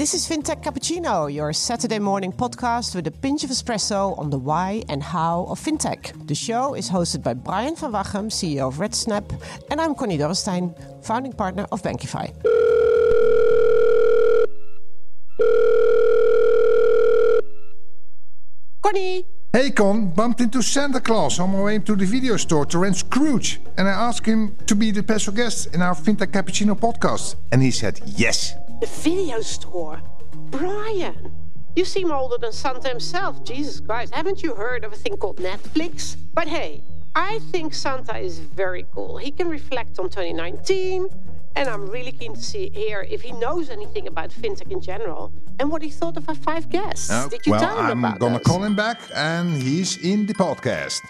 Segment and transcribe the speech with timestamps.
[0.00, 4.38] This is FinTech Cappuccino, your Saturday morning podcast with a pinch of espresso on the
[4.38, 6.26] why and how of FinTech.
[6.26, 9.30] The show is hosted by Brian van Wachem, CEO of RedSnap,
[9.70, 10.72] and I'm Connie Dorrestein,
[11.04, 12.32] founding partner of Bankifi.
[18.82, 19.26] Connie!
[19.52, 22.96] Hey Con, bumped into Santa Claus on my way to the video store to rent
[22.96, 27.34] Scrooge, and I asked him to be the special guest in our FinTech Cappuccino podcast,
[27.52, 28.54] and he said yes.
[28.80, 30.00] The video store?
[30.50, 31.34] Brian!
[31.76, 33.44] You seem older than Santa himself.
[33.44, 36.16] Jesus Christ, haven't you heard of a thing called Netflix?
[36.34, 36.82] But hey,
[37.14, 39.18] I think Santa is very cool.
[39.18, 41.08] He can reflect on 2019,
[41.56, 45.32] and I'm really keen to see here if he knows anything about fintech in general
[45.58, 47.10] and what he thought of our five guests.
[47.10, 48.46] Uh, Did you well, tell him I'm about gonna those?
[48.46, 51.00] call him back, and he's in the podcast.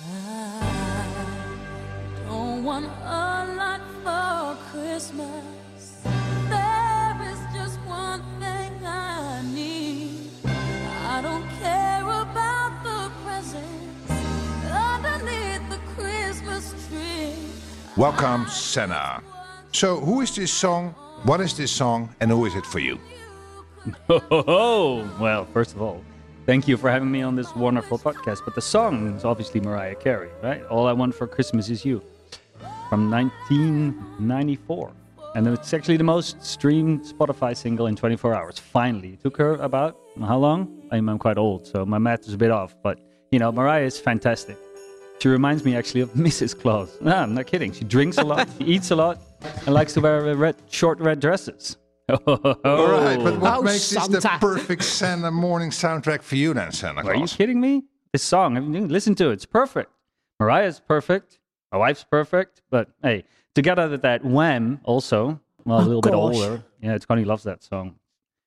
[0.00, 0.73] Don't
[2.64, 6.00] want a lot for Christmas.
[6.48, 10.30] There is just one thing I need.
[10.46, 14.10] I don't care about the presents
[14.72, 17.34] underneath the Christmas tree.
[17.98, 19.22] Welcome, Santa.
[19.72, 20.94] So, who is this song?
[21.24, 22.98] What is this song, and who is it for you?
[24.08, 26.02] Oh, well, first of all,
[26.46, 28.40] thank you for having me on this wonderful podcast.
[28.46, 30.64] But the song is obviously Mariah Carey, right?
[30.66, 32.02] All I Want for Christmas is You
[32.88, 34.92] from 1994.
[35.34, 38.58] And it's actually the most streamed Spotify single in 24 hours.
[38.58, 39.14] Finally.
[39.14, 40.82] It took her about how long?
[40.92, 42.76] I'm, I'm quite old, so my math is a bit off.
[42.82, 43.00] But,
[43.32, 44.56] you know, Mariah is fantastic.
[45.20, 46.58] She reminds me actually of Mrs.
[46.58, 46.96] Claus.
[47.00, 47.72] No, I'm not kidding.
[47.72, 49.20] She drinks a lot, she eats a lot,
[49.66, 51.76] and likes to wear uh, red, short red dresses.
[52.08, 56.70] All right, but what Oh, makes this the perfect Santa morning soundtrack for you then,
[56.70, 57.14] Santa Claus?
[57.14, 57.84] Are you kidding me?
[58.12, 59.34] This song, I mean, listen to it.
[59.34, 59.90] It's perfect.
[60.38, 61.38] Mariah's perfect.
[61.74, 62.62] My wife's perfect.
[62.70, 66.62] But hey, together with that Wham also, well, a Oh, little bit older.
[66.80, 67.96] Yeah, it's Connie loves that song.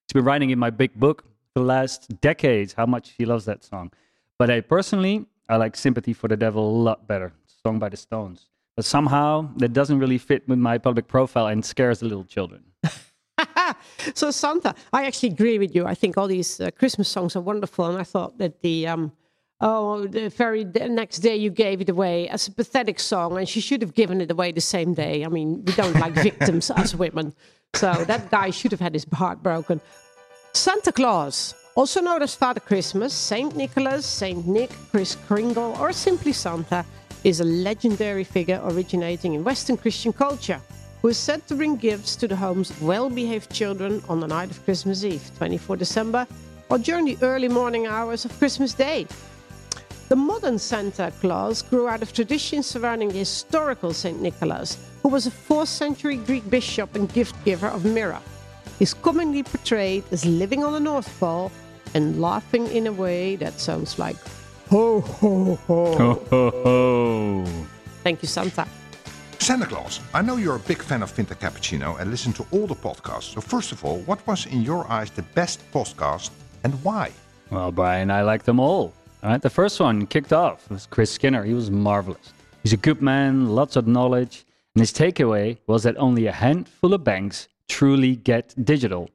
[0.07, 3.65] She's been writing in my big book the last decades how much she loves that
[3.65, 3.91] song.
[4.39, 7.33] But hey, personally, I like Sympathy for the Devil a lot better.
[7.65, 8.47] Song by the Stones.
[8.77, 12.63] But somehow that doesn't really fit with my public profile and scares the little children.
[14.13, 15.85] so Santa, I actually agree with you.
[15.85, 19.11] I think all these uh, Christmas songs are wonderful, and I thought that the um,
[19.61, 23.47] oh, the very the next day you gave it away as a pathetic song, and
[23.47, 25.25] she should have given it away the same day.
[25.25, 27.33] I mean, we don't like victims as women,
[27.73, 29.81] so that guy should have had his heart broken.
[30.53, 36.33] Santa Claus, also known as Father Christmas, Saint Nicholas, Saint Nick, Kris Kringle, or simply
[36.33, 36.83] Santa,
[37.23, 40.61] is a legendary figure originating in Western Christian culture
[41.01, 44.27] who is said to bring gifts to the homes of well behaved children on the
[44.27, 46.27] night of Christmas Eve, 24 December,
[46.69, 49.07] or during the early morning hours of Christmas Day.
[50.09, 54.21] The modern Santa Claus grew out of traditions surrounding the historical St.
[54.21, 58.21] Nicholas, who was a 4th century Greek bishop and gift giver of Myra.
[58.79, 61.51] He's commonly portrayed as living on the North Pole
[61.93, 64.15] and laughing in a way that sounds like
[64.69, 65.95] ho ho ho.
[65.97, 67.45] Ho, ho, ho.
[68.03, 68.65] Thank you, Santa.
[69.39, 72.67] Santa Claus, I know you're a big fan of FinTech Cappuccino and listen to all
[72.67, 73.33] the podcasts.
[73.33, 76.29] So, first of all, what was in your eyes the best podcast
[76.63, 77.11] and why?
[77.49, 78.93] Well, Brian, I like them all.
[79.27, 81.43] All right, the first one kicked off was Chris Skinner.
[81.43, 82.31] He was marvelous.
[82.63, 86.93] He's a good man, lots of knowledge, and his takeaway was that only a handful
[86.93, 89.09] of banks truly get digital.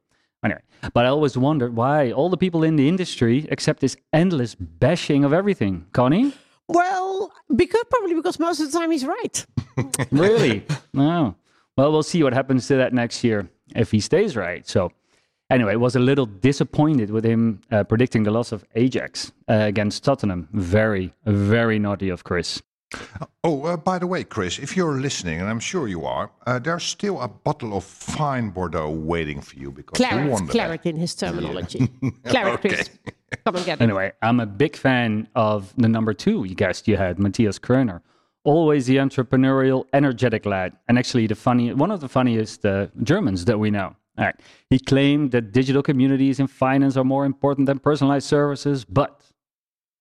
[0.44, 0.60] Anyway,
[0.92, 5.24] but I always wondered why all the people in the industry accept this endless bashing
[5.24, 5.86] of everything.
[5.94, 6.34] Connie,
[6.68, 9.46] Well, because probably because most of the time he's right.
[10.10, 10.66] really?
[10.92, 11.36] no.
[11.78, 14.68] Well, we'll see what happens to that next year if he stays right.
[14.68, 14.92] So,
[15.52, 19.52] anyway, I was a little disappointed with him uh, predicting the loss of Ajax uh,
[19.52, 20.48] against Tottenham.
[20.52, 22.62] Very, very naughty of Chris.
[23.44, 26.58] Oh, uh, by the way, Chris, if you're listening, and I'm sure you are, uh,
[26.58, 30.52] there's still a bottle of fine Bordeaux waiting for you because you Claret, won the
[30.52, 31.88] claret in his terminology.
[32.24, 32.90] Claret, Chris.
[33.44, 33.84] Come and get it.
[33.84, 38.02] Anyway, I'm a big fan of the number two guest you had, Matthias Kroner.
[38.44, 43.44] Always the entrepreneurial, energetic lad, and actually the funny, one of the funniest uh, Germans
[43.46, 43.96] that we know.
[44.19, 44.38] All right,
[44.69, 49.23] he claimed that digital communities in finance are more important than personalized services, but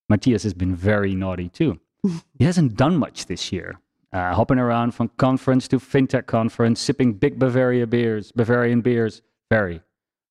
[0.09, 1.79] Matthias has been very naughty too.
[2.37, 3.79] he hasn't done much this year,
[4.11, 9.21] uh, hopping around from conference to fintech conference, sipping big Bavaria beers, Bavarian beers.
[9.49, 9.81] Very,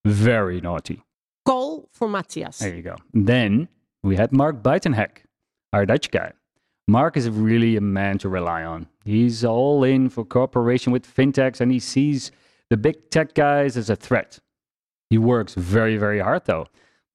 [0.04, 1.02] very naughty.
[1.46, 2.58] Call for Matthias.
[2.58, 2.96] There you go.
[3.14, 3.68] Then
[4.02, 5.24] we had Mark Buitenhek,
[5.72, 6.32] our Dutch guy.
[6.86, 8.88] Mark is really a man to rely on.
[9.04, 12.30] He's all in for cooperation with fintechs and he sees
[12.70, 14.38] the big tech guys as a threat.
[15.10, 16.66] He works very, very hard though.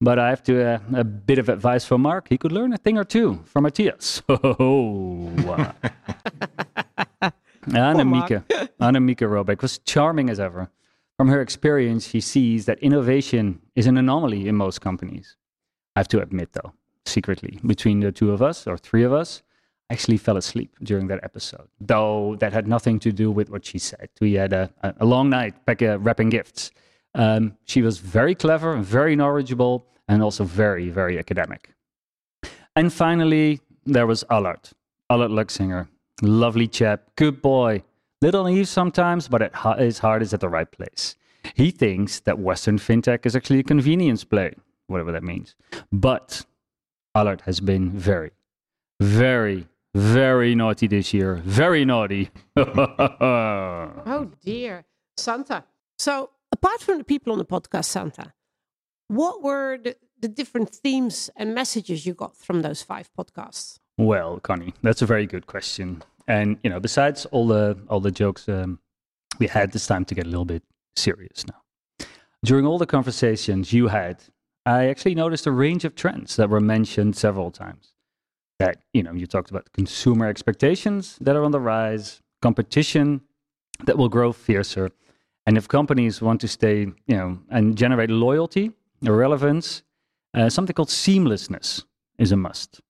[0.01, 2.27] But I have to uh, a bit of advice from Mark.
[2.27, 4.21] He could learn a thing or two from Matthias.
[4.29, 5.71] Oh, uh,
[7.69, 8.43] Annemieke,
[8.81, 10.69] Annemieke Roobeek was charming as ever.
[11.17, 15.37] From her experience, she sees that innovation is an anomaly in most companies.
[15.95, 16.73] I have to admit, though,
[17.05, 19.41] secretly, between the two of us, or three of us,
[19.89, 21.67] actually fell asleep during that episode.
[21.79, 24.09] Though that had nothing to do with what she said.
[24.19, 26.71] We had a, a long night back, uh, wrapping gifts.
[27.13, 31.73] Um, she was very clever, very knowledgeable, and also very, very academic.
[32.75, 34.69] And finally, there was Allard,
[35.09, 35.87] Allard Luxinger.
[36.21, 37.83] Lovely chap, good boy.
[38.21, 41.15] Little naive sometimes, but at his heart is at the right place.
[41.53, 44.55] He thinks that Western fintech is actually a convenience play,
[44.87, 45.55] whatever that means.
[45.91, 46.45] But
[47.13, 48.31] Allard has been very,
[48.99, 51.41] very, very naughty this year.
[51.45, 52.29] Very naughty.
[54.07, 54.85] Oh dear,
[55.17, 55.63] Santa.
[55.97, 58.33] So, apart from the people on the podcast, Santa,
[59.07, 63.79] what were the, the different themes and messages you got from those five podcasts?
[63.97, 66.03] Well, Connie, that's a very good question.
[66.27, 68.79] And you know, besides all the all the jokes, um,
[69.39, 70.63] we had this time to get a little bit
[70.95, 72.07] serious now.
[72.43, 74.23] During all the conversations you had,
[74.65, 77.94] I actually noticed a range of trends that were mentioned several times.
[78.59, 83.21] That you know, you talked about consumer expectations that are on the rise, competition
[83.85, 84.91] that will grow fiercer,
[85.45, 88.71] and if companies want to stay, you know, and generate loyalty
[89.01, 89.83] relevance,
[90.33, 91.83] uh, something called seamlessness
[92.17, 92.81] is a must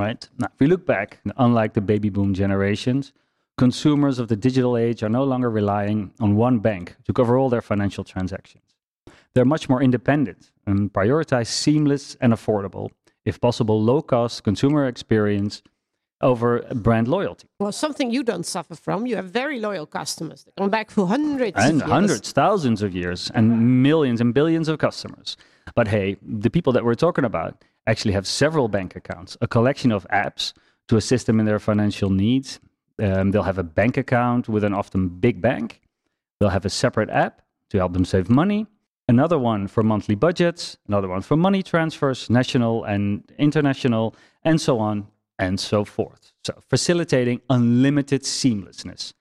[0.00, 0.28] right?
[0.38, 3.12] Now, if we look back, unlike the baby boom generations,
[3.58, 7.48] consumers of the digital age are no longer relying on one bank to cover all
[7.48, 8.64] their financial transactions.
[9.34, 12.90] They're much more independent and prioritize seamless and affordable,
[13.24, 15.62] if possible, low cost consumer experience
[16.20, 17.48] over brand loyalty.
[17.58, 19.06] Well, something you don't suffer from.
[19.06, 20.44] You have very loyal customers.
[20.44, 21.90] They come back for hundreds and of years.
[21.90, 25.36] hundreds, thousands of years, and millions and billions of customers.
[25.74, 29.92] But hey, the people that we're talking about actually have several bank accounts, a collection
[29.92, 30.52] of apps
[30.88, 32.60] to assist them in their financial needs.
[33.02, 35.80] Um, they'll have a bank account with an often big bank.
[36.38, 38.66] They'll have a separate app to help them save money,
[39.10, 44.14] another one for monthly budgets, another one for money transfers, national and international,
[44.44, 45.06] and so on
[45.38, 46.32] and so forth.
[46.46, 49.12] So, facilitating unlimited seamlessness.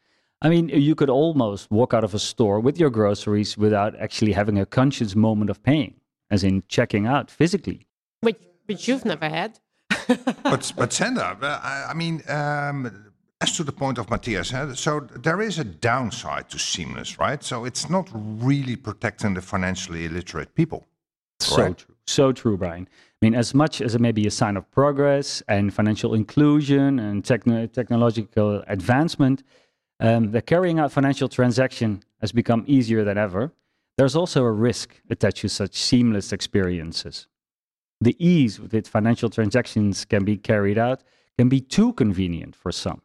[0.42, 4.34] I mean, you could almost walk out of a store with your groceries without actually
[4.34, 5.96] having a conscious moment of paying,
[6.30, 7.88] as in checking out physically.
[8.22, 9.60] which, which you've never had.
[10.44, 13.09] but but Sandra, I, I mean, um,
[13.42, 17.42] as to the point of Matthias, huh, so there is a downside to seamless, right?
[17.44, 20.86] So it's not really protecting the financially illiterate people.
[21.40, 21.80] So Correct.
[21.86, 21.96] true.
[22.06, 22.88] So true, Brian.
[23.22, 27.00] I mean, as much as it may be a sign of progress and financial inclusion
[27.00, 29.44] and techno- technological advancement,
[30.02, 33.54] um, the carrying out financial transaction has become easier than ever.
[33.98, 37.28] There's also a risk attached to such seamless experiences.
[38.02, 41.04] The ease with which financial transactions can be carried out
[41.38, 43.02] can be too convenient for some,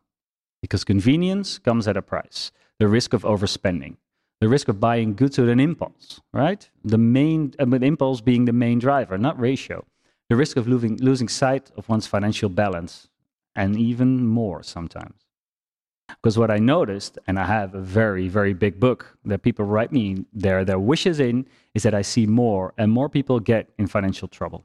[0.65, 2.51] because convenience comes at a price.
[2.79, 3.97] The risk of overspending,
[4.41, 6.67] the risk of buying goods with an impulse, right?
[6.83, 9.85] The main, uh, with impulse being the main driver, not ratio.
[10.31, 13.09] The risk of losing, losing sight of one's financial balance,
[13.55, 15.27] and even more sometimes.
[16.09, 19.93] Because what I noticed, and I have a very, very big book that people write
[19.93, 23.87] me their, their wishes in, is that I see more and more people get in
[23.87, 24.65] financial trouble.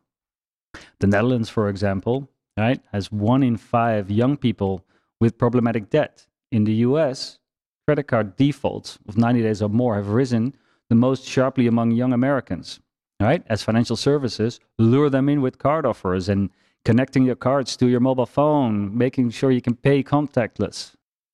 [0.99, 4.85] The Netherlands, for example, right, has one in five young people
[5.19, 6.27] with problematic debt.
[6.51, 7.39] In the US,
[7.87, 10.53] credit card defaults of 90 days or more have risen
[10.89, 12.79] the most sharply among young Americans,
[13.19, 13.43] right?
[13.47, 16.49] As financial services lure them in with card offers and
[16.85, 20.93] connecting your cards to your mobile phone, making sure you can pay contactless.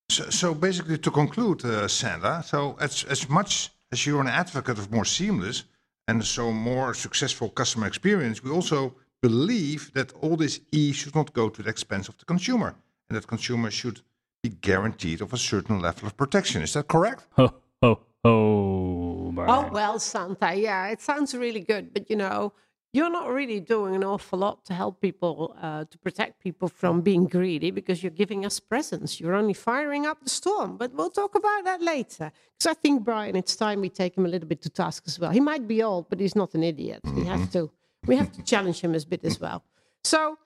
[0.10, 4.78] So, so basically, to conclude, uh, Sandra, so as as much as you're an advocate
[4.78, 5.64] of more seamless
[6.08, 11.34] and so more successful customer experience, we also believe that all this E should not
[11.34, 12.76] go to the expense of the consumer,
[13.10, 14.02] and that consumers should
[14.44, 16.62] be guaranteed of a certain level of protection.
[16.62, 17.26] Is that correct?
[17.38, 19.50] Ho, ho, ho, Brian.
[19.50, 21.94] Oh, well, Santa, yeah, it sounds really good.
[21.94, 22.54] But, you know,
[22.94, 27.02] you're not really doing an awful lot to help people, uh, to protect people from
[27.02, 29.20] being greedy because you're giving us presents.
[29.20, 30.78] You're only firing up the storm.
[30.78, 32.32] But we'll talk about that later.
[32.58, 35.20] Because I think, Brian, it's time we take him a little bit to task as
[35.20, 35.32] well.
[35.32, 37.02] He might be old, but he's not an idiot.
[37.14, 37.72] We have to.
[38.06, 39.64] We have to challenge him a bit as well.
[40.04, 40.38] So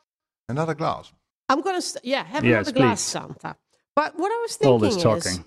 [0.48, 1.12] Another glass.
[1.50, 3.12] I'm gonna, st- yeah, have Yes, another glass, please.
[3.12, 3.56] Santa.
[3.96, 5.46] But what I was All thinking this is, talking.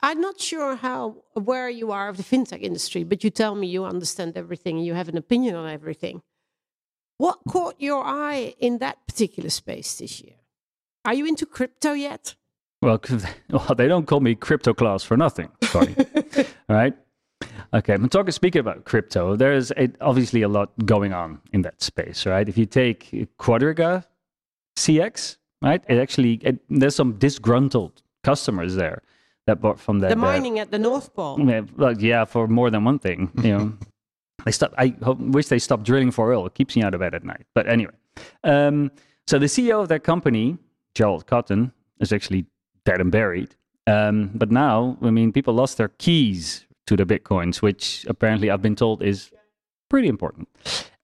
[0.00, 3.66] I'm not sure how aware you are of the fintech industry, but you tell me
[3.66, 6.22] you understand everything and you have an opinion on everything.
[7.16, 10.34] What caught your eye in that particular space this year?
[11.04, 12.36] Are you into crypto yet?
[12.80, 13.00] Well,
[13.50, 15.50] well, they don't call me crypto class for nothing.
[15.64, 15.96] Sorry.
[16.36, 16.94] All right.
[17.74, 19.34] Okay, I'm talking speaking about crypto.
[19.34, 22.48] There's a, obviously a lot going on in that space, right?
[22.48, 24.04] If you take Quadriga
[24.78, 25.82] CX, right?
[25.88, 29.02] It actually it, there's some disgruntled customers there
[29.46, 30.10] that bought from that.
[30.10, 31.40] The mining at the North Pole.
[31.40, 33.72] yeah, well, yeah, for more than one thing, you know.
[34.44, 34.72] they stop.
[34.78, 36.46] I hope, wish they stopped drilling for oil.
[36.46, 37.46] It keeps me out of bed at night.
[37.54, 37.92] But anyway,
[38.44, 38.90] um,
[39.26, 40.58] so the CEO of that company,
[40.94, 42.46] Gerald Cotten, is actually
[42.84, 43.54] dead and buried.
[43.86, 48.62] Um, but now, I mean, people lost their keys to the bitcoins, which apparently I've
[48.62, 49.30] been told is
[49.88, 50.48] pretty important.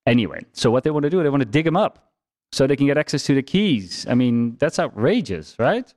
[0.07, 2.13] Anyway, so what they want to do, they want to dig them up
[2.55, 4.07] so they can get access to the keys.
[4.09, 5.93] I mean, that's outrageous, right?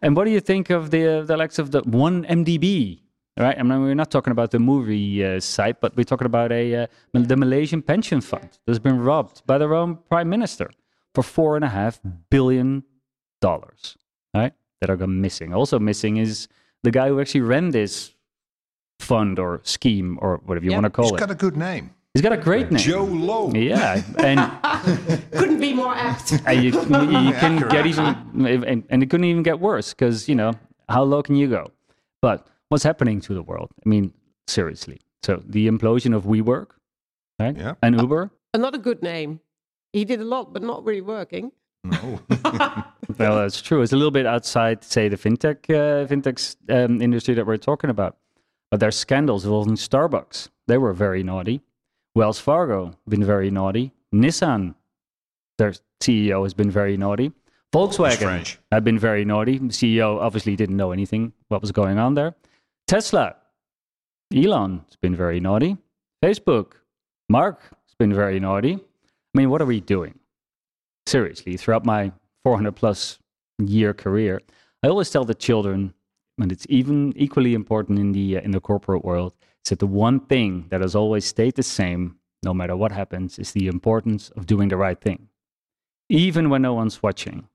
[0.00, 2.98] And what do you think of the the likes of the one MDB?
[3.38, 6.52] Right, I mean, we're not talking about the movie uh, site, but we're talking about
[6.52, 10.68] a uh, the Malaysian pension fund that's been robbed by their own prime minister
[11.14, 12.84] for four and a half billion
[13.40, 13.96] dollars.
[14.34, 15.54] Right, that are gone missing.
[15.54, 16.46] Also missing is
[16.82, 18.14] the guy who actually ran this
[19.00, 20.76] fund or scheme or whatever you Yeah.
[20.80, 21.18] want to call He's it.
[21.20, 21.90] got a good name.
[22.14, 22.82] He's got a great name.
[22.82, 23.50] Jho Low.
[23.54, 26.32] Yeah, and Couldn't be more apt.
[26.46, 26.78] and you, you,
[27.28, 28.04] you can get even,
[28.46, 30.52] and, and it couldn't even get worse because you know
[30.90, 31.70] how low can you go?
[32.20, 33.70] But what's happening to the world?
[33.84, 34.12] I mean,
[34.46, 35.00] seriously.
[35.22, 36.72] So the implosion of WeWork,
[37.38, 37.56] right?
[37.56, 37.74] Yeah.
[37.82, 38.30] And Uber.
[38.52, 39.40] Another good name.
[39.94, 41.52] He did a lot, but not really working.
[41.84, 42.20] No.
[43.18, 43.82] Well, that's true.
[43.82, 47.90] It's a little bit outside, say, the fintech uh, fintech um, industry that we're talking
[47.90, 48.16] about.
[48.70, 50.48] But there's scandals involving Starbucks.
[50.66, 51.60] They were very naughty.
[52.14, 53.92] Wells Fargo been very naughty.
[54.14, 54.74] Nissan,
[55.56, 57.32] their CEO has been very naughty.
[57.74, 59.56] Volkswagen have been very naughty.
[59.56, 62.34] The CEO obviously didn't know anything what was going on there.
[62.86, 63.36] Tesla,
[64.34, 65.78] Elon has been very naughty.
[66.22, 66.72] Facebook,
[67.30, 68.74] Mark has been very naughty.
[68.74, 70.18] I mean, what are we doing?
[71.06, 72.12] Seriously, throughout my
[72.44, 73.18] 400 plus
[73.58, 74.42] year career,
[74.82, 75.94] I always tell the children,
[76.38, 79.34] and it's even equally important in the uh, in the corporate world,
[79.70, 83.52] that the one thing that has always stayed the same, no matter what happens, is
[83.52, 85.28] the importance of doing the right thing,
[86.08, 87.48] even when no one's watching.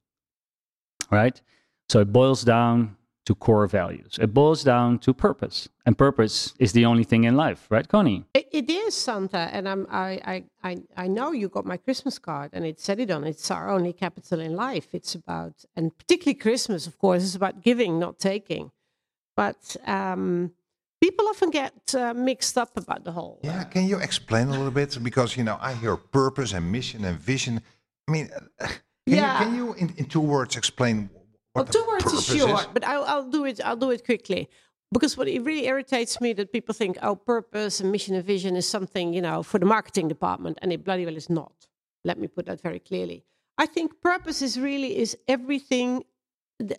[1.11, 1.41] Right?
[1.89, 4.17] So it boils down to core values.
[4.21, 8.23] It boils down to purpose, and purpose is the only thing in life, right, Connie?
[8.33, 12.19] It, it is Santa, and I'm, I, I, I, I know you got my Christmas
[12.19, 13.25] card, and it said it on.
[13.25, 14.87] It's our only capital in life.
[14.93, 18.71] It's about, and particularly Christmas, of course, is about giving, not taking.
[19.35, 20.53] But um,
[21.07, 23.35] people often get uh, mixed up about the whole.
[23.43, 24.89] Yeah, can you explain a little bit?
[25.09, 27.53] Because you know, I hear purpose and mission and vision.
[28.07, 28.67] I mean, uh,
[29.07, 29.39] can Yeah.
[29.39, 32.67] you, can you in, in two words explain Well, what the two words is short,
[32.75, 33.57] but I'll, I'll do it.
[33.67, 34.41] I'll do it quickly
[34.95, 38.51] because what it really irritates me that people think, oh, purpose and mission and vision
[38.61, 41.55] is something you know for the marketing department, and it bloody well is not.
[42.09, 43.19] Let me put that very clearly.
[43.63, 45.89] I think purpose is really is everything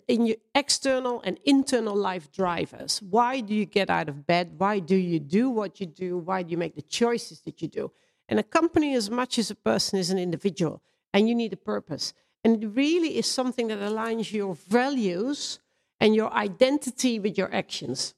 [0.07, 3.01] in your external and internal life drivers.
[3.01, 4.55] Why do you get out of bed?
[4.57, 6.17] Why do you do what you do?
[6.17, 7.91] Why do you make the choices that you do?
[8.27, 10.81] And a company, as much as a person, is an individual,
[11.13, 12.13] and you need a purpose.
[12.43, 15.59] And it really is something that aligns your values
[15.99, 18.13] and your identity with your actions.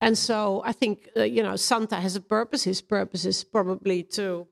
[0.00, 2.64] And so I think, uh, you know, Santa has a purpose.
[2.64, 4.46] His purpose is probably to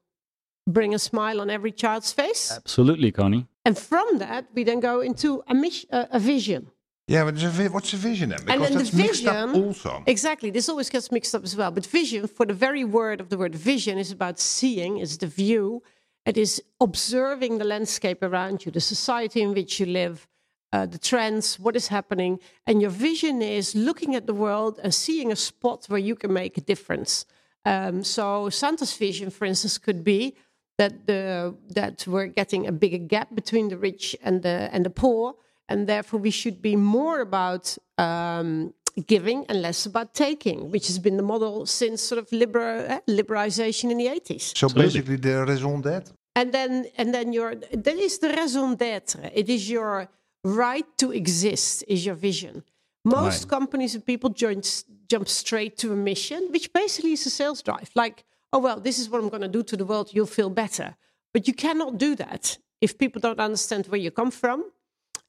[0.66, 2.52] bring a smile on every child's face.
[2.52, 3.47] Absolutely, Connie.
[3.64, 6.71] And from that, we then go into a, mis- uh, a vision.
[7.06, 8.40] Yeah, but there's a vi- what's the vision then?
[8.40, 10.02] Because and then that's the mixed up vision, also.
[10.06, 10.50] exactly.
[10.50, 11.71] This always gets mixed up as well.
[11.71, 15.26] But vision, for the very word of the word vision, is about seeing, is the
[15.26, 15.83] view.
[16.25, 20.26] It is observing the landscape around you, the society in which you live,
[20.73, 24.94] uh, the trends, what is happening, and your vision is looking at the world and
[24.94, 27.26] seeing a spot where you can make a difference.
[27.66, 30.37] Um, so Santa's vision, for instance, could be
[30.78, 34.90] that the that we're getting a bigger gap between the rich and the and the
[34.90, 35.35] poor,
[35.69, 38.73] and therefore we should be more about um,
[39.07, 43.00] giving and less about taking, which has been the model since sort of liber- eh,
[43.09, 44.57] liberalization in the 80s.
[44.57, 46.12] So basically, the raison d'être.
[46.37, 49.19] And then and then your that is the raison d'être.
[49.35, 50.09] It is your
[50.45, 52.62] right to exist, is your vision.
[53.04, 53.49] Most Right.
[53.50, 54.62] companies and people join,
[55.09, 57.90] jump straight to a mission, which basically is a sales drive.
[57.95, 58.25] Like,
[58.55, 60.11] oh well, this is what I'm going to do to the world.
[60.13, 60.97] You'll feel better,
[61.35, 64.65] but you cannot do that if people don't understand where you come from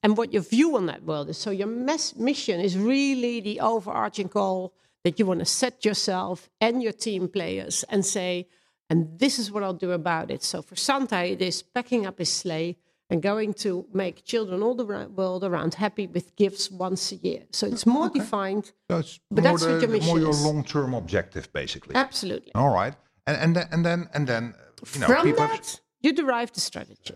[0.04, 1.38] and what your view on that world is.
[1.38, 6.50] So your mes- mission is really the overarching goal that you want to set yourself
[6.62, 8.48] and your team players and say,
[8.90, 10.44] and this is what I'll do about it.
[10.44, 12.78] So for Santa, it is packing up his sleigh
[13.10, 17.44] and going to make children all the world around happy with gifts once a year.
[17.52, 18.72] So it's more defined.
[18.90, 20.44] So it's But more, that's what the, your more your is.
[20.44, 21.96] long-term objective, basically.
[21.96, 22.52] Absolutely.
[22.56, 22.96] All right,
[23.28, 24.54] and and then and then and then
[24.94, 25.48] you know From people.
[25.48, 27.16] that, you derive the strategy.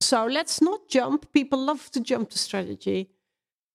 [0.00, 1.32] So let's not jump.
[1.32, 3.10] People love to jump to strategy.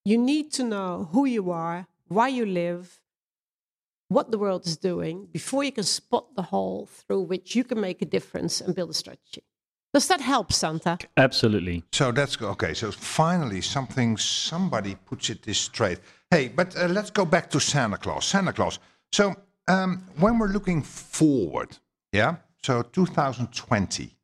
[0.06, 3.02] You need to know who you are, why you live,
[4.08, 7.80] what the world is doing before you can spot the hole through which you can
[7.80, 9.44] make a difference and build a strategy.
[9.94, 10.98] Does that help, Santa?
[11.18, 11.84] Absolutely.
[11.92, 12.74] So that's go- okay.
[12.76, 16.00] So finally, something somebody puts it this straight.
[16.30, 18.26] Hey, but uh, let's go back to Santa Claus.
[18.26, 18.78] Santa Claus.
[19.12, 19.36] So
[19.70, 21.78] um, when we're looking forward,
[22.12, 22.38] yeah.
[22.62, 24.16] So 2020.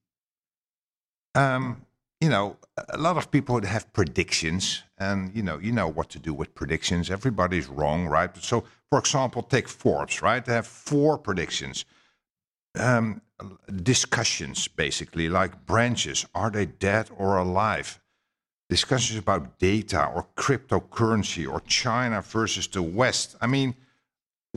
[1.36, 1.86] Um,
[2.22, 2.58] you know,
[2.90, 6.56] a lot of people have predictions, and you know, you know what to do with
[6.56, 7.12] predictions.
[7.12, 8.36] Everybody's wrong, right?
[8.38, 10.44] So, for example, take Forbes, right?
[10.44, 11.86] They have four predictions
[12.80, 13.22] um,
[13.84, 16.25] discussions, basically, like branches.
[16.34, 18.00] Are they dead or alive?
[18.70, 23.36] Discussions about data or cryptocurrency or China versus the West.
[23.40, 23.75] I mean,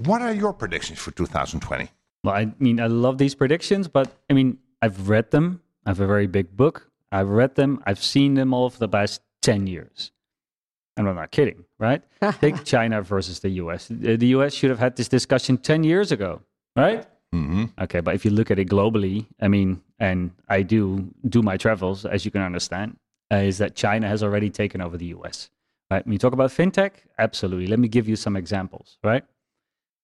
[0.07, 1.91] what are your predictions for 2020?
[2.25, 5.63] Well, I mean, I love these predictions, but I mean, I've read them.
[5.87, 6.91] I have a very big book.
[7.11, 7.83] I've read them.
[7.87, 10.13] I've seen them all for the past 10 years.
[10.97, 12.03] And I'm not kidding, right?
[12.41, 13.87] Take China versus the US.
[13.89, 16.43] The the US should have had this discussion 10 years ago,
[16.77, 17.07] right?
[17.35, 17.65] Mm-hmm.
[17.81, 21.57] Okay, but if you look at it globally, I mean, and I do do my
[21.57, 22.97] travels, as you can understand,
[23.31, 25.51] uh, is that China has already taken over the US.
[25.91, 26.05] Right?
[26.05, 27.67] When you talk about fintech, absolutely.
[27.67, 28.99] Let me give you some examples.
[29.05, 29.25] Right?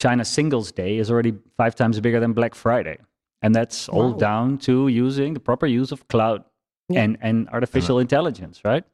[0.01, 2.99] China's Singles Day is already five times bigger than Black Friday,
[3.43, 6.45] and that's all down to using the proper use of cloud
[6.89, 7.03] Yeah.
[7.03, 8.61] and and artificial intelligence.
[8.65, 8.85] Right?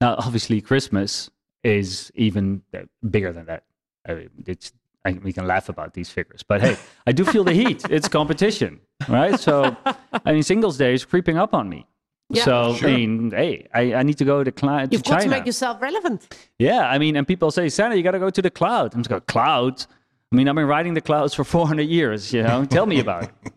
[0.00, 1.30] Now, obviously, Christmas
[1.64, 3.64] is even uh, bigger than that.
[4.08, 4.72] I mean, it's
[5.04, 7.84] I, we can laugh about these figures, but hey, I do feel the heat.
[7.90, 9.38] It's competition, right?
[9.40, 9.74] So,
[10.26, 11.86] I mean, Singles Day is creeping up on me.
[12.32, 12.88] Yeah, so, sure.
[12.88, 15.24] I mean, hey, I, I need to go to, cli- to You've got China.
[15.24, 16.32] to make yourself relevant.
[16.60, 18.94] Yeah, I mean, and people say, Santa, you got to go to the cloud.
[18.94, 19.84] I'm just going, cloud?
[20.32, 22.64] I mean, I've been riding the clouds for 400 years, you know?
[22.64, 23.30] Tell me about it.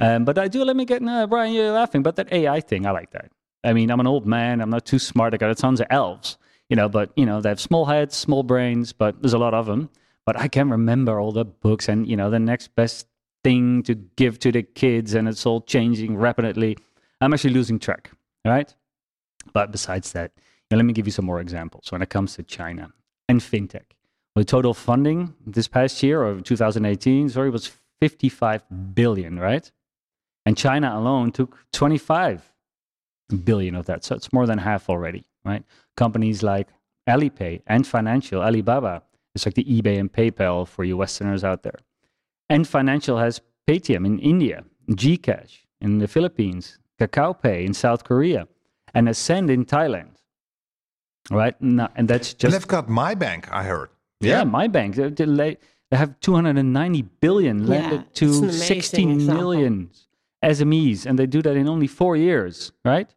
[0.00, 2.86] Um, but I do, let me get, uh, Brian, you're laughing, but that AI thing,
[2.86, 3.32] I like that.
[3.64, 4.60] I mean, I'm an old man.
[4.60, 5.34] I'm not too smart.
[5.34, 8.14] I got a tons of elves, you know, but, you know, they have small heads,
[8.14, 9.90] small brains, but there's a lot of them.
[10.24, 13.08] But I can remember all the books and, you know, the next best
[13.42, 16.76] thing to give to the kids, and it's all changing rapidly.
[17.20, 18.12] I'm actually losing track,
[18.44, 18.72] right?
[19.52, 20.30] But besides that,
[20.70, 22.92] now let me give you some more examples when it comes to China
[23.28, 23.96] and fintech.
[24.38, 28.62] The total funding this past year, or 2018, sorry, was 55
[28.94, 29.68] billion, right?
[30.46, 32.52] And China alone took 25
[33.42, 34.04] billion of that.
[34.04, 35.64] So it's more than half already, right?
[35.96, 36.68] Companies like
[37.08, 39.02] Alipay and Financial, Alibaba,
[39.34, 41.80] it's like the eBay and PayPal for you Westerners out there.
[42.48, 48.46] Ant Financial has Paytm in India, Gcash in the Philippines, Kakao Pay in South Korea,
[48.94, 50.14] and Ascend in Thailand.
[51.28, 51.60] Right?
[51.60, 53.90] No, and that's And just they've got my bank, I heard.
[54.20, 54.96] Yeah, my bank.
[54.96, 55.56] They, they,
[55.92, 59.88] have 290 billion Yeah, lended it's to an amazing 16 example.
[60.44, 63.12] SMEs, and they do that in only four years, right?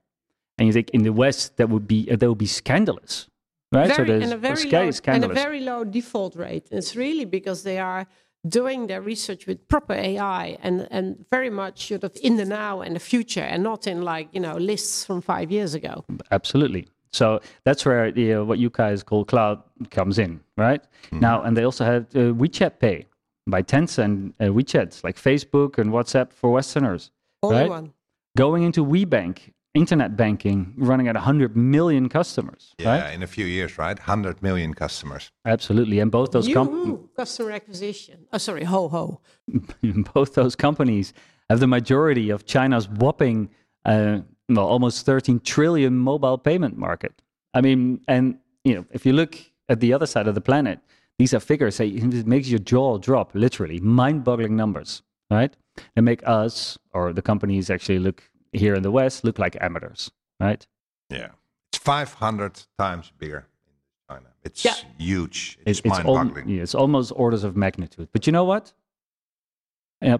[0.57, 3.27] And you think in the West that would be uh, that would be scandalous,
[3.71, 3.87] right?
[3.87, 6.67] Very, there's and a very low, and a very low default rate.
[6.71, 8.07] It's really because they are
[8.47, 12.81] doing their research with proper AI and and very much sort of in the now
[12.81, 16.05] and the future, and not in like you know lists from five years ago.
[16.31, 16.87] Absolutely.
[17.13, 20.81] So that's where the, uh, what you guys call cloud comes in, right?
[21.11, 23.07] Now, and they also have uh, WeChat Pay
[23.47, 27.11] by Tencent, uh, WeChat, like Facebook and WhatsApp for Westerners,
[27.43, 27.69] Only right?
[27.69, 27.93] one.
[28.37, 29.39] Going into WeBank,
[29.73, 33.13] internet banking, running at 100 million customers, Yeah, right?
[33.13, 33.97] in a few years, right?
[33.97, 35.31] 100 million customers.
[35.45, 35.99] Absolutely.
[35.99, 38.25] And both those com- Yoo-hoo, customer acquisition.
[38.31, 39.19] Oh, sorry, ho ho.
[40.13, 41.13] both those companies
[41.49, 43.49] have the majority of China's whopping,
[43.83, 44.19] uh,
[44.55, 47.21] well, almost 13 trillion mobile payment market.
[47.53, 49.37] I mean, and you know, if you look
[49.69, 50.79] at the other side of the planet,
[51.17, 55.55] these are figures that it makes your jaw drop, literally, mind-boggling numbers, right?
[55.95, 60.11] They make us or the companies actually look here in the West look like amateurs,
[60.39, 60.65] right?
[61.09, 61.29] Yeah.
[61.71, 64.27] It's 500 times bigger in China.
[64.43, 64.73] It's Yeah.
[64.97, 65.57] huge.
[65.65, 66.49] It's, It's, mind-boggling.
[66.49, 68.09] yeah, it's almost orders of magnitude.
[68.11, 68.73] But you know what?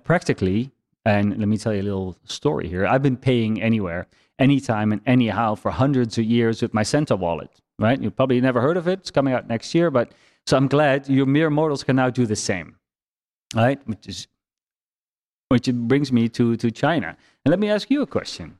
[0.04, 0.72] Practically,
[1.06, 2.86] and let me tell you a little story here.
[2.86, 4.08] I've been paying anywhere,
[4.42, 7.52] anytime, and anyhow for hundreds of years with my Centa wallet.
[7.80, 8.00] Right?
[8.02, 9.00] You probably never heard of it.
[9.00, 10.12] It's coming out next year, but
[10.46, 12.76] so I'm glad your mere mortals can now do the same.
[13.56, 13.80] Right?
[13.88, 14.28] Which is
[15.50, 17.18] which brings me to to China.
[17.44, 18.58] And let me ask you a question,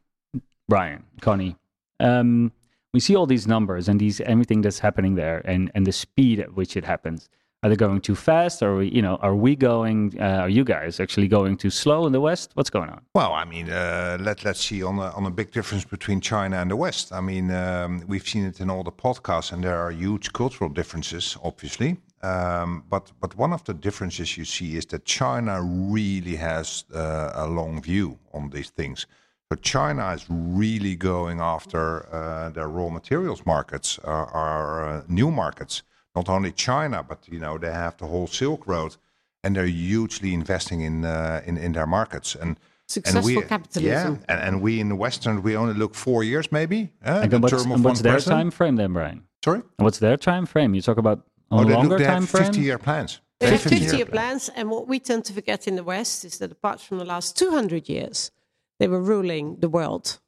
[0.68, 1.56] Brian, Connie.
[2.00, 2.52] Um,
[2.94, 6.40] we see all these numbers and these everything that's happening there, and and the speed
[6.40, 7.30] at which it happens.
[7.64, 8.64] Are they going too fast?
[8.64, 10.20] Are we, you know, are we going?
[10.20, 12.50] Uh, are you guys actually going too slow in the West?
[12.56, 13.02] What's going on?
[13.14, 16.58] Well, I mean, uh, let let's see on a, on a big difference between China
[16.58, 17.14] and the West.
[17.14, 20.72] I mean, um, we've seen it in all the podcasts, and there are huge cultural
[20.72, 21.98] differences, obviously.
[22.24, 27.32] Um, but but one of the differences you see is that China really has uh,
[27.36, 29.06] a long view on these things.
[29.52, 35.30] So China is really going after uh, their raw materials markets, uh, our uh, new
[35.30, 35.84] markets.
[36.16, 38.98] Not only China, but you know they have the whole Silk Road,
[39.44, 42.36] and they're hugely investing in uh, in in their markets.
[42.36, 44.14] And Successful we, capitalism.
[44.16, 46.92] Yeah, and, and we in the Western, we only look four years maybe.
[47.06, 48.38] Uh, And the what's, term of and what's one their president.
[48.40, 49.24] time frame then, Brian?
[49.46, 49.60] Sorry?
[49.78, 50.76] And what's their time frame?
[50.76, 52.46] You talk about a Oh, they longer look, they time have frame?
[52.52, 53.22] 50 year plans.
[53.40, 55.84] They They have have 50 year plans, and what we tend to forget in the
[55.86, 58.32] West is that apart from the last 200 years,
[58.80, 60.20] they were ruling the world.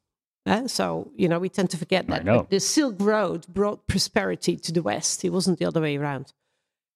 [0.46, 2.24] Uh, so, you know, we tend to forget that.
[2.24, 5.24] But the Silk Road brought prosperity to the West.
[5.24, 6.32] It wasn't the other way around.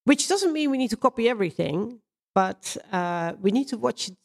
[0.05, 2.01] Which doesn't mean we need to copy everything,
[2.35, 4.17] but uh, we need to watch it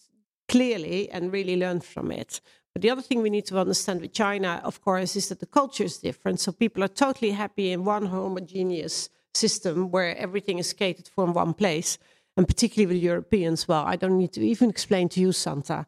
[0.50, 2.42] clearly and really learn from it.
[2.74, 5.46] But the other thing we need to understand with China, of course, is that the
[5.46, 6.40] culture is different.
[6.40, 11.34] So people are totally happy in one homogeneous system where everything is catered for in
[11.34, 11.98] one place.
[12.36, 15.86] And particularly with Europeans, well, I don't need to even explain to you, Santa,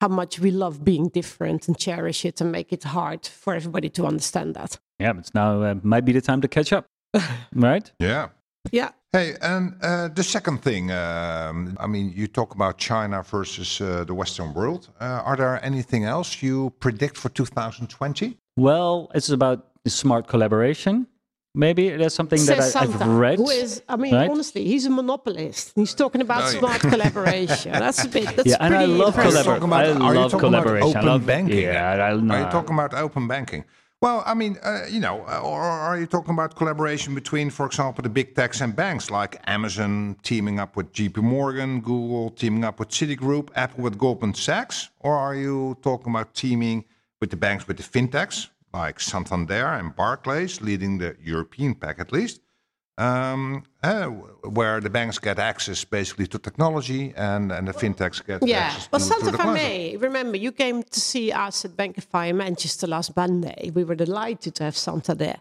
[0.00, 3.88] how much we love being different and cherish it and make it hard for everybody
[3.90, 4.78] to understand that.
[4.98, 6.86] Yeah, but it's now uh, might be the time to catch up,
[7.54, 7.90] right?
[7.98, 8.28] Yeah.
[8.72, 8.90] Yeah.
[9.12, 14.04] Hey, and uh, the second thing, um, I mean, you talk about China versus uh,
[14.04, 14.90] the Western world.
[15.00, 18.36] Uh, are there anything else you predict for 2020?
[18.56, 21.06] Well, it's about smart collaboration.
[21.56, 23.38] Maybe there's something that Says I, I've read.
[23.38, 24.28] Who is, I mean, right?
[24.30, 25.72] honestly, he's a monopolist.
[25.74, 26.58] He's talking about Oh, yeah.
[26.58, 27.72] smart collaboration.
[27.72, 29.64] That's a bit, that's yeah, and I pretty love Are talking collaboration.
[29.64, 30.96] about- I are you love talking about collaboration.
[30.96, 31.58] I open love banking?
[31.62, 33.64] Yeah, I, Are you talking about open banking?
[34.02, 37.64] Well, I mean, uh, you know, uh, or are you talking about collaboration between, for
[37.64, 42.62] example, the big techs and banks like Amazon teaming up with JP Morgan, Google teaming
[42.64, 44.90] up with Citigroup, Apple with Goldman Sachs?
[45.00, 46.84] Or are you talking about teaming
[47.20, 48.48] with the banks with the fintechs
[48.82, 52.40] like Santander and Barclays, leading the European pack at least?
[52.98, 54.06] Um, uh,
[54.58, 58.58] where the banks get access basically to technology and, and the fintechs get Yeah.
[58.68, 59.62] access Well, to, Santa, to the if I clients.
[59.62, 63.70] may, remember, you came to see us at Bankifi in Manchester last Monday.
[63.78, 65.40] We were delighted to have Santa there.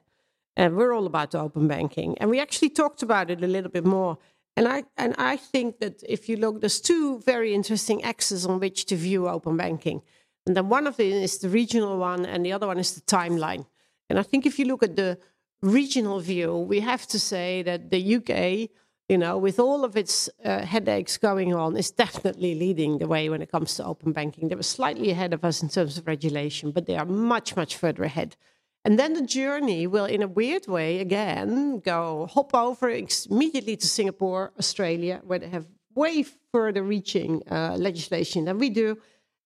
[0.58, 2.18] And we're all about open banking.
[2.20, 4.18] And we actually talked about it a little bit more.
[4.58, 8.60] And I, and I think that if you look, there's two very interesting axes on
[8.60, 10.02] which to view open banking.
[10.46, 13.02] And then one of them is the regional one, and the other one is the
[13.02, 13.66] timeline.
[14.10, 15.18] And I think if you look at the
[15.62, 18.70] regional view, we have to say that the UK,
[19.10, 23.30] you know, with all of its uh, headaches going on, is definitely leading the way
[23.30, 24.48] when it comes to open banking.
[24.50, 27.76] They were slightly ahead of us in terms of regulation, but they are much, much
[27.78, 28.36] further ahead.
[28.84, 33.88] And then the journey will, in a weird way, again, go hop over immediately to
[33.88, 39.00] Singapore, Australia, where they have way further reaching uh, legislation than we do.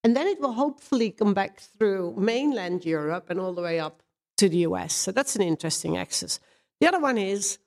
[0.04, 4.02] And then it will hopefully come back through mainland Europe and all the way up
[4.38, 4.94] to the US.
[4.94, 6.40] So that's an interesting axis.
[6.80, 7.60] The other one is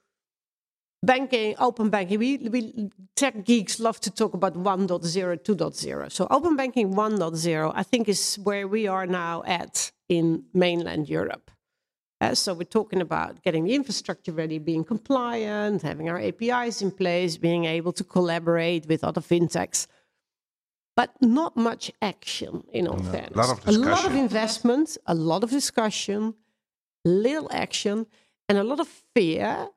[1.03, 2.19] banking, open banking.
[2.19, 6.13] We, we tech geeks love to talk about 1.0, 2.0.
[6.13, 11.51] So open banking 1.0, I think, is where we are now at in mainland Europe.
[12.23, 16.93] Uh, so we're talking about getting the infrastructure ready, being compliant, having our APIs in
[16.93, 19.89] place, being able to collaborate with other fintechs.
[20.95, 23.35] But not much action, in all fairness.
[23.35, 26.35] lot of a lot of investment, a lot of discussion,
[27.05, 28.07] little action,
[28.49, 29.71] and a lot of fear.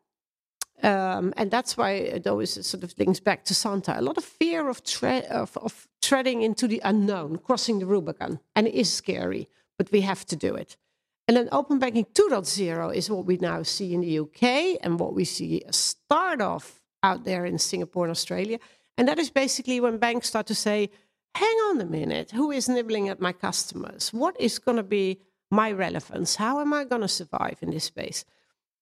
[0.84, 3.98] Um, and that's why it always sort of links back to Santa.
[3.98, 8.40] A lot of fear of, tre- of, of treading into the unknown, crossing the Rubicon.
[8.56, 9.48] And it is scary,
[9.78, 10.76] but we have to do it.
[11.28, 15.14] And then open banking 2.0 is what we now see in the UK and what
[15.14, 18.60] we see a start of out there in Singapore and Australia.
[18.98, 20.90] And that is basically when banks start to say,
[21.36, 24.14] hang on a minute, who is nibbling at my customers?
[24.14, 25.20] What is going to be
[25.52, 26.36] my relevance?
[26.36, 28.26] How am I going to survive in this space?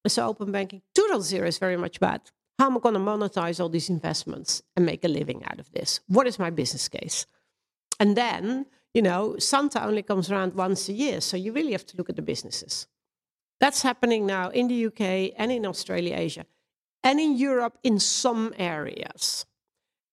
[0.06, 3.68] So open banking 2.0 is very much about how am I going to monetize all
[3.68, 6.00] these investments and make a living out of this?
[6.06, 7.26] What is my business case?
[7.98, 11.20] And then, you know, Santa only comes around once a year.
[11.20, 12.86] So you really have to look at the businesses.
[13.60, 16.44] That's happening now in the UK and in Australia, Asia,
[17.02, 19.46] and in Europe in some areas.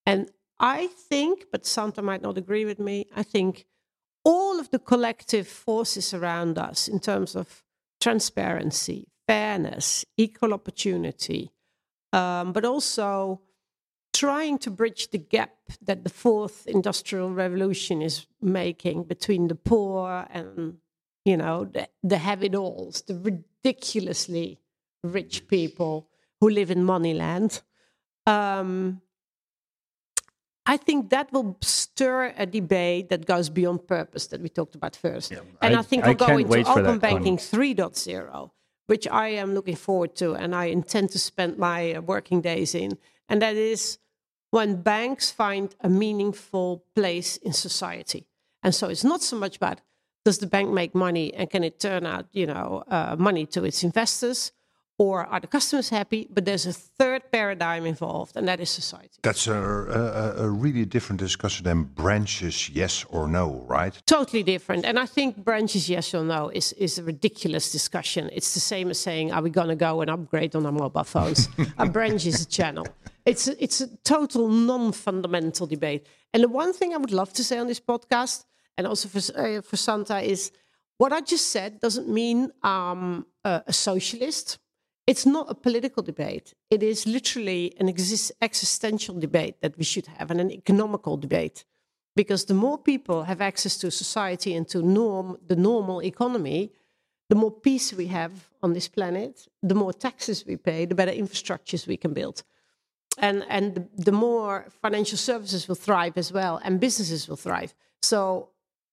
[0.06, 0.30] And
[0.62, 3.66] I think, but Santa might not agree with me, I think
[4.24, 7.64] all of the collective forces around us in terms of
[8.00, 11.52] transparency, fairness, equal opportunity,
[12.12, 13.40] um, but also
[14.12, 20.26] trying to bridge the gap that the fourth industrial revolution is making between the poor
[20.30, 20.76] and
[21.24, 24.60] you know the, the have-it-alls, the ridiculously
[25.02, 26.08] rich people
[26.40, 27.62] who live in moneyland.
[28.26, 29.00] Um,
[30.64, 34.94] I think that will stir a debate that goes beyond purpose that we talked about
[34.96, 35.30] first.
[35.60, 38.50] and I, I- think we'll go into open banking 3.0,
[38.86, 42.74] which I am looking forward to and I intend to spend my uh, working days
[42.74, 42.98] in.
[43.28, 43.98] And that is
[44.50, 48.26] when banks find a meaningful place in society.
[48.62, 49.80] And so it's not so much about
[50.24, 53.64] does the bank make money and can it turn out, you know, uh, money to
[53.64, 54.52] its investors,
[55.02, 56.28] or are the customers happy?
[56.30, 59.18] But there's a third paradigm involved, and that is society.
[59.22, 63.94] That's a, a, a really different discussion than branches, yes or no, right?
[64.06, 64.84] Totally different.
[64.84, 68.30] And I think branches, yes or no, is, is a ridiculous discussion.
[68.32, 71.02] It's the same as saying, are we going to go and upgrade on our mobile
[71.02, 71.48] phones?
[71.78, 72.86] a branch is a channel.
[73.26, 76.06] It's a, it's a total non fundamental debate.
[76.32, 78.44] And the one thing I would love to say on this podcast,
[78.78, 80.52] and also for, uh, for Santa, is
[80.98, 84.58] what I just said doesn't mean um, a, a socialist
[85.06, 86.54] it's not a political debate.
[86.70, 91.64] It is literally an exist- existential debate that we should have and an economical debate.
[92.14, 96.72] Because the more people have access to society and to norm, the normal economy,
[97.30, 101.12] the more peace we have on this planet, the more taxes we pay, the better
[101.12, 102.42] infrastructures we can build.
[103.18, 107.74] And, and the, the more financial services will thrive as well, and businesses will thrive.
[108.02, 108.50] So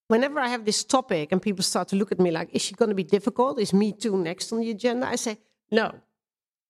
[0.08, 2.76] whenever I have this topic and people start to look at me like, is she
[2.76, 3.60] going to be difficult?
[3.60, 5.08] Is Me Too next on the agenda?
[5.08, 5.38] I say,
[5.72, 5.96] no.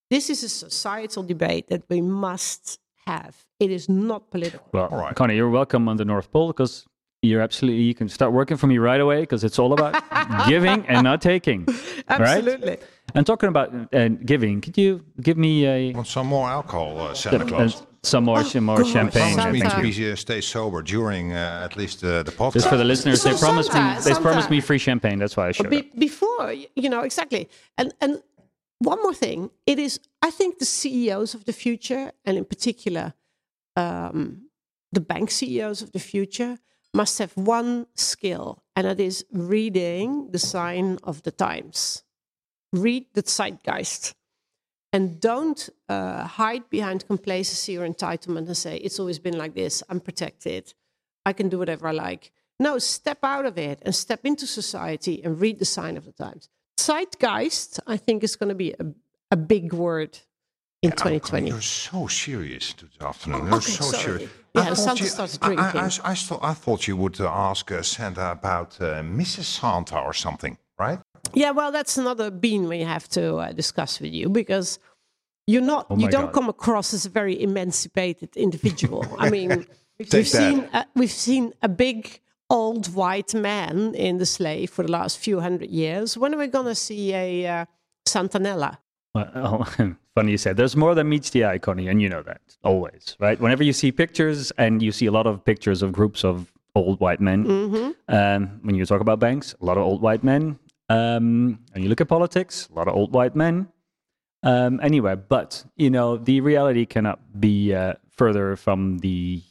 [0.09, 3.45] This is a societal debate that we must have.
[3.59, 4.67] It is not political.
[4.71, 5.13] Well, All right.
[5.15, 6.87] Connie, you're welcome on the North Pole because
[7.21, 10.01] you're absolutely, you can start working for me right away because it's all about
[10.47, 11.67] giving and not taking.
[12.07, 12.69] Absolutely.
[12.69, 12.83] Right?
[13.13, 17.13] And talking about uh, giving, could you give me a, Want some more alcohol, uh,
[17.13, 17.83] Santa uh, Claus?
[18.01, 19.35] some more, some more gosh, champagne?
[19.35, 19.41] Santa.
[19.43, 20.05] Promise me to you.
[20.07, 22.53] be, uh, stay sober during uh, at least uh, the podcast.
[22.53, 25.19] Just for the listeners, they So promised me, Santa- they promised me free champagne.
[25.19, 25.99] That's why I showed Be- up.
[25.99, 27.47] before, you know, exactly.
[27.77, 28.23] And and
[28.79, 29.99] one more thing, it is.
[30.21, 33.13] I think the CEOs of the future, and in particular,
[33.75, 34.49] um,
[34.91, 36.57] the bank CEOs of the future,
[36.93, 42.03] must have one skill, and that is reading the sign of the times.
[42.73, 44.15] Read the zeitgeist.
[44.91, 49.83] And don't uh, hide behind complacency or entitlement and say, it's always been like this,
[49.87, 50.73] I'm protected,
[51.25, 52.31] I can do whatever I like.
[52.59, 56.11] No, step out of it and step into society and read the sign of the
[56.11, 56.49] times.
[56.85, 58.85] Zeitgeist, I think, is going to be a,
[59.31, 60.17] a big word
[60.81, 61.49] in 2020.
[61.49, 63.45] You're so serious this afternoon.
[63.47, 64.03] You're Okay, so sorry.
[64.03, 64.29] serious.
[64.55, 65.79] Yeah, I thought Santa you- started I- I, drinking.
[65.81, 69.43] I, I, thought, I thought you would uh, ask uh, Santa about uh, Mrs.
[69.59, 70.99] Santa or something, right?
[71.33, 74.79] Yeah, well, that's another bean we have to uh, discuss with you because
[75.47, 76.33] you're not, Oh you don't God.
[76.33, 79.05] come across as a very emancipated individual.
[79.19, 79.49] I mean,
[79.99, 80.25] we've that.
[80.25, 85.17] seen uh, we've seen a big old white man in the sleigh for the last
[85.17, 86.17] few hundred years.
[86.17, 87.65] When are we going to see a uh,
[88.07, 88.77] Santanella?
[89.13, 89.67] Well,
[90.15, 90.57] funny you said.
[90.57, 93.39] There's more than meets the eye, Connie, and you know that always, right?
[93.39, 96.99] Whenever you see pictures, and you see a lot of pictures of groups of old
[96.99, 97.45] white men.
[98.07, 100.59] Um, when you talk about banks, a lot of old white men.
[100.89, 103.67] Um, and you look at politics, a lot of old white men.
[104.41, 109.41] Um, anyway, but you know the reality cannot be uh, further from the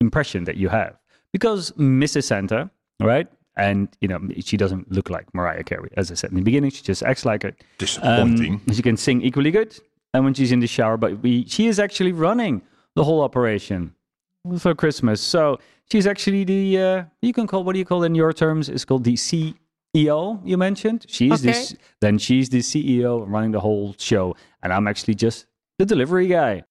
[0.00, 0.96] impression that you have
[1.32, 2.24] because Mrs.
[2.24, 3.26] Santa, right?
[3.56, 6.70] And you know she doesn't look like Mariah Carey, as I said in the beginning.
[6.70, 7.62] She just acts like it.
[7.78, 8.54] Disappointing.
[8.54, 9.78] Um, she can sing equally good,
[10.14, 12.62] and when she's in the shower, but we, she is actually running
[12.94, 13.94] the whole operation
[14.58, 15.20] for Christmas.
[15.20, 15.58] So
[15.90, 18.68] she's actually the uh, you can call what do you call in your terms?
[18.70, 20.40] It's called the CEO.
[20.44, 21.76] You mentioned she's this.
[22.00, 25.46] Then she's the CEO running the whole show, and I'm actually just
[25.78, 26.64] the delivery guy.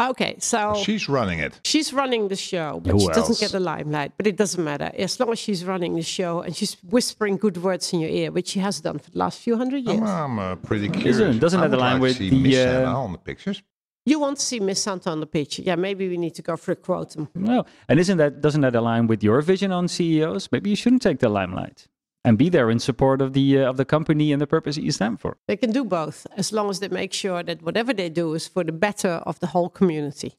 [0.00, 1.60] Okay, so She's running it.
[1.64, 4.12] she's running the show, but Who she doesn't get the limelight.
[4.16, 7.56] But it doesn't matter as long as she's running the show and she's whispering good
[7.58, 10.00] words in your ear, which she has done for the last few hundred years.
[10.00, 11.16] I'm, I'm uh, pretty curious.
[11.16, 13.12] Isn't- doesn't I that would align like with to see the, Miss uh, Santa on
[13.12, 13.62] the pictures?
[14.04, 15.62] You want to see Miss Santa on the picture?
[15.62, 17.28] Yeah, maybe we need to go for a quotum.
[17.36, 20.48] No, and isn't that doesn't that align with your vision on CEOs?
[20.50, 21.86] Maybe you shouldn't take the limelight
[22.24, 24.84] and be there in support of the uh, of the company and the purpose that
[24.84, 25.36] you stand for.
[25.48, 28.48] They can do both as long as they make sure that whatever they do is
[28.48, 30.34] for the better of the whole community.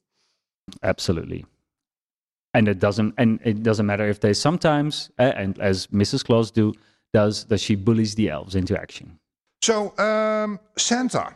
[0.82, 1.46] Absolutely.
[2.54, 6.24] And it doesn't and it doesn't matter if they sometimes uh, and as Mrs.
[6.24, 6.74] Claus do
[7.14, 9.20] does that she bullies the elves into action.
[9.62, 11.36] So, um, Santa,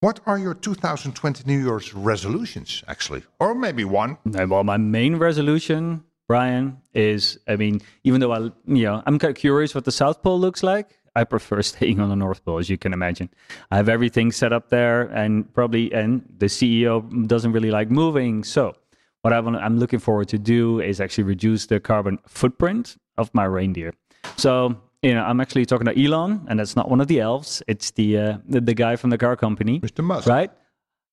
[0.00, 3.22] what are your 2020 New Year's resolutions, actually?
[3.38, 4.18] Or maybe one?
[4.26, 8.38] Well, my main resolution, Brian, is I mean, even though I
[8.78, 10.98] you know I'm kind of curious what the South Pole looks like.
[11.14, 13.28] I prefer staying on the North Pole, as you can imagine.
[13.70, 16.94] I have everything set up there, and probably and the CEO
[17.26, 18.44] doesn't really like moving.
[18.44, 18.74] So,
[19.20, 23.28] what I want, I'm looking forward to do is actually reduce the carbon footprint of
[23.34, 23.92] my reindeer.
[24.36, 27.62] So, you know, I'm actually talking to Elon, and that's not one of the elves.
[27.66, 30.02] It's the uh, the, the guy from the car company, Mr.
[30.02, 30.26] Musk.
[30.26, 30.50] right?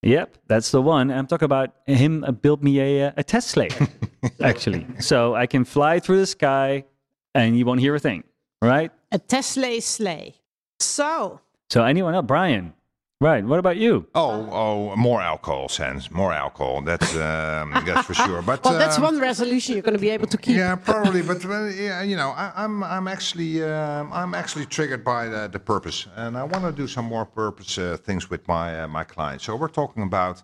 [0.02, 1.12] Yep, that's the one.
[1.12, 3.70] I'm talking about him uh, built me a, uh, a test sleigh,
[4.42, 4.88] actually.
[5.00, 6.86] So I can fly through the sky
[7.36, 8.24] and you won't hear a thing,
[8.62, 8.92] right?
[9.12, 10.36] A Tesla sleigh.
[10.80, 12.74] So, So anyone else, Brian,
[13.22, 13.44] Right.
[13.44, 14.08] What about you?
[14.16, 16.82] Oh, oh, more alcohol, sense, More alcohol.
[16.82, 18.42] That's um, that's for sure.
[18.42, 20.56] But Well, that's um, one resolution you're going to be able to keep.
[20.56, 25.04] Yeah, probably, but uh, yeah, you know, I, I'm I'm actually um, I'm actually triggered
[25.04, 28.48] by the, the purpose, and I want to do some more purpose uh, things with
[28.48, 29.44] my uh, my clients.
[29.44, 30.42] So we're talking about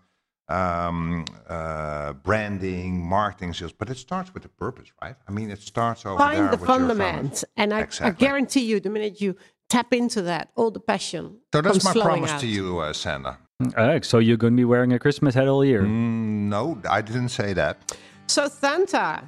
[0.50, 5.16] um, uh, branding, marketing, sales, but it starts with the purpose, right?
[5.28, 7.40] I mean, it starts over Find there the with fundament.
[7.40, 7.46] founders.
[7.56, 9.38] And I, I guarantee you, the minute you
[9.70, 11.40] tap into that, all the passion.
[11.54, 12.42] So that's my promise out.
[12.42, 13.38] to you, uh, Sandra.
[13.78, 14.04] All right.
[14.04, 15.84] So you're going to be wearing a Christmas hat all year.
[15.84, 17.98] Mm, no, I didn't say that.
[18.28, 19.24] So, Santa,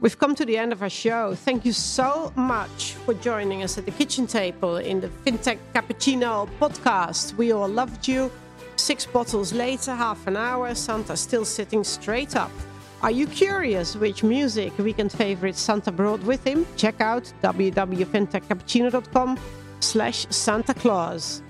[0.00, 1.34] we've come to the end of our show.
[1.34, 6.48] Thank you so much for joining us at the kitchen table in the FinTech Cappuccino
[6.60, 7.34] podcast.
[7.36, 8.30] We all loved you.
[8.76, 12.50] Six bottles later, half an hour, Santa's still sitting straight up.
[13.02, 16.66] Are you curious which music weekend favorite Santa brought with him?
[16.76, 19.38] Check out www.fintechcappuccino.com
[19.82, 21.42] slash Santa Claus.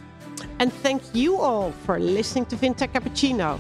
[0.59, 3.59] And thank you all for listening to FinTech Cappuccino.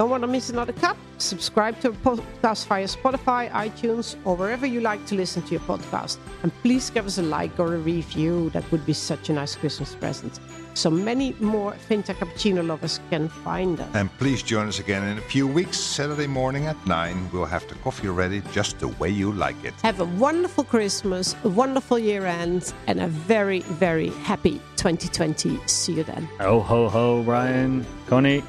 [0.00, 0.96] Don't want to miss another cup?
[1.18, 5.60] Subscribe to our podcast via Spotify, iTunes, or wherever you like to listen to your
[5.60, 6.16] podcast.
[6.42, 8.48] And please give us a like or a review.
[8.54, 10.40] That would be such a nice Christmas present.
[10.72, 13.94] So many more FinTech Cappuccino lovers can find us.
[13.94, 17.28] And please join us again in a few weeks, Saturday morning at 9.
[17.30, 19.74] We'll have the coffee ready just the way you like it.
[19.82, 25.60] Have a wonderful Christmas, a wonderful year end, and a very, very happy 2020.
[25.66, 26.26] See you then.
[26.40, 28.42] Ho, ho, ho, Brian, Connie.